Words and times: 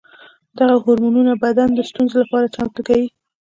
دغه 0.57 0.75
هورمونونه 0.83 1.33
بدن 1.43 1.69
د 1.73 1.79
ستونزو 1.89 2.15
لپاره 2.23 2.53
چمتو 2.55 2.81
کوي. 2.87 3.07